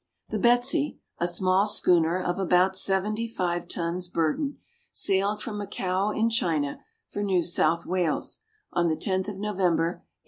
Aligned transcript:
The 0.29 0.39
Betsey, 0.39 0.99
a 1.19 1.27
small 1.27 1.67
schooner 1.67 2.19
of 2.19 2.39
about 2.39 2.75
75 2.75 3.67
tons 3.67 4.07
burden, 4.07 4.57
sailed 4.91 5.43
from 5.43 5.59
Macao 5.59 6.09
in 6.09 6.31
China, 6.31 6.81
for 7.07 7.21
New 7.21 7.43
South 7.43 7.85
Wales, 7.85 8.39
on 8.73 8.87
the 8.87 8.97
10th 8.97 9.27
of 9.27 9.37
November, 9.37 10.01
1805. 10.01 10.07